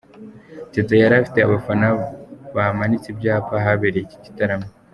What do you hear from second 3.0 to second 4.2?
ibyapa ahabereye iki